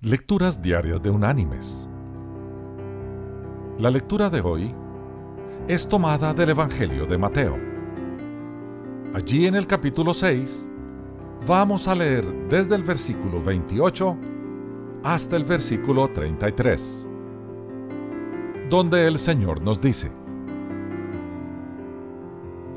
Lecturas 0.00 0.62
Diarias 0.62 1.02
de 1.02 1.10
Unánimes. 1.10 1.90
La 3.80 3.90
lectura 3.90 4.30
de 4.30 4.40
hoy 4.40 4.72
es 5.66 5.88
tomada 5.88 6.32
del 6.32 6.50
Evangelio 6.50 7.04
de 7.04 7.18
Mateo. 7.18 7.56
Allí 9.12 9.46
en 9.48 9.56
el 9.56 9.66
capítulo 9.66 10.14
6 10.14 10.70
vamos 11.48 11.88
a 11.88 11.96
leer 11.96 12.24
desde 12.48 12.76
el 12.76 12.84
versículo 12.84 13.42
28 13.42 14.16
hasta 15.02 15.34
el 15.34 15.42
versículo 15.42 16.06
33, 16.06 17.10
donde 18.70 19.04
el 19.04 19.18
Señor 19.18 19.60
nos 19.62 19.80
dice, 19.80 20.12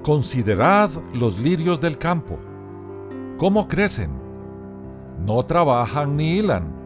Considerad 0.01 0.89
los 1.13 1.37
lirios 1.37 1.79
del 1.79 1.99
campo, 1.99 2.39
cómo 3.37 3.67
crecen, 3.67 4.09
no 5.23 5.45
trabajan 5.45 6.17
ni 6.17 6.39
hilan 6.39 6.80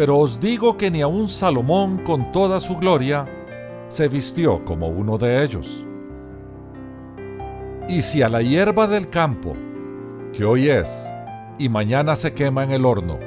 pero 0.00 0.16
os 0.16 0.40
digo 0.40 0.78
que 0.78 0.90
ni 0.90 1.02
aun 1.02 1.28
Salomón 1.28 1.98
con 1.98 2.32
toda 2.32 2.58
su 2.58 2.78
gloria 2.78 3.26
se 3.88 4.08
vistió 4.08 4.64
como 4.64 4.88
uno 4.88 5.18
de 5.18 5.44
ellos. 5.44 5.84
Y 7.86 8.00
si 8.00 8.22
a 8.22 8.30
la 8.30 8.40
hierba 8.40 8.86
del 8.86 9.10
campo, 9.10 9.54
que 10.32 10.42
hoy 10.42 10.70
es 10.70 11.14
y 11.58 11.68
mañana 11.68 12.16
se 12.16 12.32
quema 12.32 12.64
en 12.64 12.70
el 12.70 12.86
horno, 12.86 13.18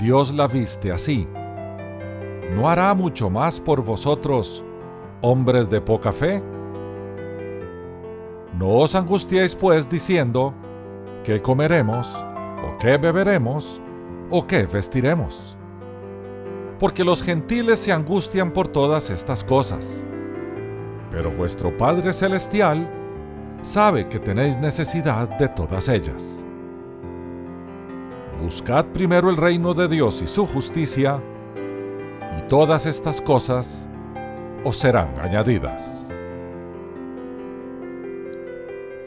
Dios 0.00 0.32
la 0.32 0.46
viste 0.46 0.92
así, 0.92 1.26
¿no 2.54 2.68
hará 2.70 2.94
mucho 2.94 3.28
más 3.28 3.58
por 3.58 3.82
vosotros, 3.82 4.62
hombres 5.20 5.68
de 5.68 5.80
poca 5.80 6.12
fe? 6.12 6.40
No 8.56 8.68
os 8.68 8.94
angustiéis 8.94 9.52
pues 9.52 9.90
diciendo, 9.90 10.54
¿qué 11.24 11.42
comeremos? 11.42 12.24
¿O 12.64 12.78
qué 12.78 12.96
beberemos? 12.98 13.80
¿O 14.30 14.46
qué 14.46 14.64
vestiremos? 14.64 15.57
Porque 16.78 17.04
los 17.04 17.22
gentiles 17.22 17.80
se 17.80 17.92
angustian 17.92 18.52
por 18.52 18.68
todas 18.68 19.10
estas 19.10 19.42
cosas. 19.42 20.04
Pero 21.10 21.30
vuestro 21.32 21.76
Padre 21.76 22.12
Celestial 22.12 22.88
sabe 23.62 24.08
que 24.08 24.18
tenéis 24.18 24.56
necesidad 24.58 25.28
de 25.38 25.48
todas 25.48 25.88
ellas. 25.88 26.46
Buscad 28.42 28.86
primero 28.86 29.30
el 29.30 29.36
reino 29.36 29.74
de 29.74 29.88
Dios 29.88 30.22
y 30.22 30.28
su 30.28 30.46
justicia, 30.46 31.20
y 32.38 32.42
todas 32.48 32.86
estas 32.86 33.20
cosas 33.20 33.88
os 34.62 34.76
serán 34.76 35.18
añadidas. 35.18 36.08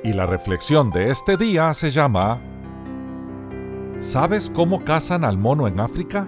Y 0.03 0.13
la 0.13 0.25
reflexión 0.25 0.91
de 0.91 1.11
este 1.11 1.37
día 1.37 1.73
se 1.73 1.91
llama 1.91 2.41
¿Sabes 3.99 4.49
cómo 4.49 4.83
cazan 4.83 5.23
al 5.23 5.37
mono 5.37 5.67
en 5.67 5.79
África? 5.79 6.27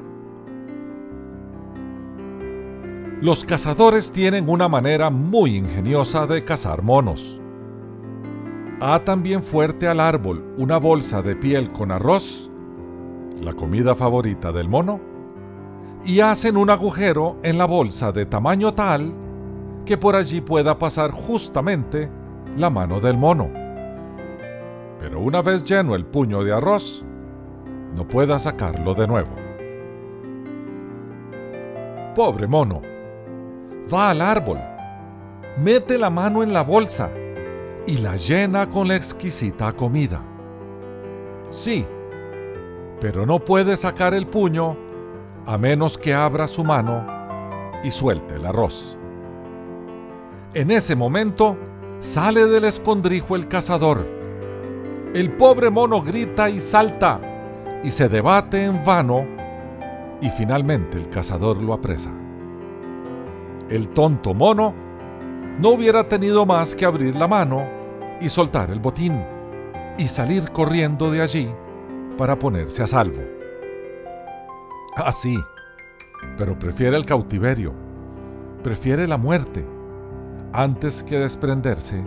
Los 3.24 3.46
cazadores 3.46 4.12
tienen 4.12 4.50
una 4.50 4.68
manera 4.68 5.10
muy 5.10 5.56
ingeniosa 5.56 6.28
de 6.28 6.44
cazar 6.44 6.82
monos. 6.82 7.42
Atan 8.82 9.24
bien 9.24 9.42
fuerte 9.42 9.88
al 9.88 10.02
árbol 10.02 10.52
una 10.58 10.76
bolsa 10.76 11.22
de 11.22 11.34
piel 11.34 11.72
con 11.72 11.94
arroz, 11.94 12.50
la 13.40 13.54
comida 13.54 13.96
favorita 13.96 14.52
del 14.52 14.68
mono, 14.68 15.00
y 16.04 16.20
hacen 16.20 16.58
un 16.58 16.70
agujero 16.70 17.38
en 17.44 17.58
la 17.58 17.64
bolsa 17.64 18.12
de 18.12 18.26
tamaño 18.26 18.74
tal 18.74 19.14
que 19.86 19.98
por 19.98 20.18
allí 20.18 20.42
pueda 20.42 20.78
pasar 20.78 21.12
justamente 21.12 22.12
la 22.58 22.70
mano 22.70 23.00
del 23.00 23.16
mono. 23.16 23.50
Pero 25.00 25.22
una 25.22 25.42
vez 25.42 25.64
lleno 25.64 25.96
el 25.96 26.06
puño 26.06 26.44
de 26.44 26.52
arroz, 26.52 27.06
no 27.96 28.06
pueda 28.06 28.38
sacarlo 28.38 28.94
de 28.94 29.08
nuevo. 29.08 29.32
Pobre 32.16 32.48
mono 32.48 32.93
va 33.92 34.10
al 34.10 34.22
árbol, 34.22 34.60
mete 35.58 35.98
la 35.98 36.10
mano 36.10 36.44
en 36.44 36.54
la 36.54 36.64
bolsa 36.64 37.10
y 37.86 37.98
la 37.98 38.16
llena 38.16 38.70
con 38.70 38.88
la 38.88 38.96
exquisita 38.96 39.72
comida. 39.74 40.22
Sí, 41.50 41.86
pero 43.00 43.26
no 43.26 43.40
puede 43.40 43.76
sacar 43.78 44.14
el 44.14 44.28
puño 44.28 44.78
a 45.46 45.58
menos 45.58 45.98
que 45.98 46.14
abra 46.14 46.48
su 46.48 46.64
mano 46.64 47.06
y 47.84 47.92
suelte 47.92 48.36
el 48.36 48.46
arroz. 48.46 48.98
En 50.54 50.72
ese 50.72 50.96
momento 50.96 51.58
sale 52.00 52.46
del 52.46 52.66
escondrijo 52.66 53.36
el 53.36 53.48
cazador. 53.48 54.08
El 55.14 55.34
pobre 55.34 55.70
mono 55.70 56.02
grita 56.02 56.50
y 56.50 56.60
salta 56.60 57.20
y 57.84 57.92
se 57.92 58.08
debate 58.08 58.64
en 58.64 58.84
vano 58.84 59.26
y 60.22 60.30
finalmente 60.30 60.98
el 60.98 61.10
cazador 61.10 61.62
lo 61.62 61.74
apresa 61.74 62.12
el 63.70 63.90
tonto 63.90 64.34
mono 64.34 64.74
no 65.60 65.70
hubiera 65.70 66.08
tenido 66.08 66.46
más 66.46 66.76
que 66.76 66.86
abrir 66.86 67.16
la 67.16 67.28
mano 67.28 67.66
y 68.20 68.30
soltar 68.30 68.72
el 68.72 68.80
botín 68.80 69.24
y 69.98 70.08
salir 70.08 70.52
corriendo 70.52 71.12
de 71.12 71.22
allí 71.22 71.50
para 72.18 72.38
ponerse 72.38 72.84
a 72.84 72.88
salvo. 72.88 73.22
Ah, 74.96 75.12
sí, 75.12 75.38
pero 76.38 76.58
prefiere 76.58 76.98
el 76.98 77.06
cautiverio, 77.06 77.74
prefiere 78.64 79.08
la 79.08 79.18
muerte, 79.18 79.66
antes 80.52 81.04
que 81.04 81.18
desprenderse 81.18 82.04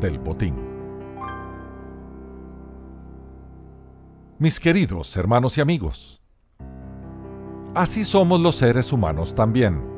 del 0.00 0.18
botín. 0.18 0.54
Mis 4.38 4.60
queridos 4.60 5.16
hermanos 5.16 5.56
y 5.56 5.62
amigos, 5.62 6.22
así 7.74 8.04
somos 8.04 8.40
los 8.40 8.56
seres 8.56 8.92
humanos 8.92 9.34
también 9.34 9.95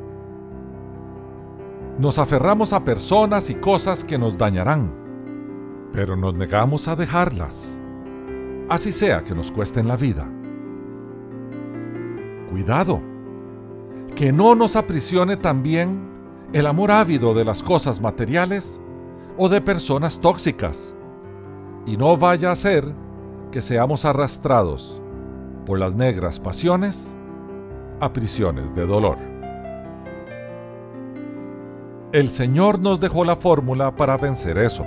nos 1.99 2.17
aferramos 2.17 2.71
a 2.71 2.85
personas 2.85 3.49
y 3.49 3.55
cosas 3.55 4.05
que 4.05 4.17
nos 4.17 4.37
dañarán, 4.37 4.89
pero 5.91 6.15
nos 6.15 6.33
negamos 6.33 6.87
a 6.87 6.95
dejarlas, 6.95 7.77
así 8.69 8.93
sea 8.93 9.21
que 9.21 9.35
nos 9.35 9.51
cuesten 9.51 9.85
la 9.85 9.97
vida. 9.97 10.25
Cuidado, 12.49 13.01
que 14.15 14.31
no 14.31 14.55
nos 14.55 14.77
aprisione 14.77 15.35
también 15.35 16.07
el 16.53 16.67
amor 16.67 16.89
ávido 16.89 17.33
de 17.33 17.43
las 17.43 17.61
cosas 17.61 17.99
materiales 17.99 18.79
o 19.37 19.49
de 19.49 19.59
personas 19.59 20.21
tóxicas, 20.21 20.95
y 21.85 21.97
no 21.97 22.15
vaya 22.15 22.51
a 22.51 22.55
ser 22.55 22.85
que 23.51 23.61
seamos 23.61 24.05
arrastrados 24.05 25.01
por 25.65 25.77
las 25.77 25.95
negras 25.95 26.39
pasiones 26.39 27.17
a 27.99 28.13
prisiones 28.13 28.73
de 28.73 28.85
dolor. 28.85 29.38
El 32.11 32.29
Señor 32.29 32.79
nos 32.79 32.99
dejó 32.99 33.23
la 33.23 33.35
fórmula 33.35 33.95
para 33.95 34.17
vencer 34.17 34.57
eso. 34.57 34.83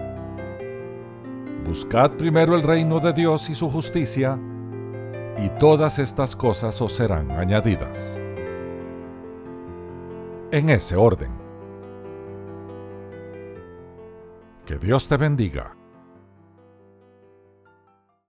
Buscad 1.65 2.11
primero 2.13 2.57
el 2.57 2.65
reino 2.65 2.99
de 2.99 3.13
Dios 3.13 3.49
y 3.49 3.55
su 3.55 3.71
justicia, 3.71 4.37
y 5.39 5.49
todas 5.61 6.01
estas 6.01 6.35
cosas 6.35 6.83
os 6.83 6.93
serán 6.93 7.31
añadidas. 7.31 8.21
En 10.51 10.69
ese 10.69 10.97
orden. 10.97 11.31
Que 14.67 14.77
Dios 14.79 15.09
te 15.09 15.17
bendiga. 15.17 15.77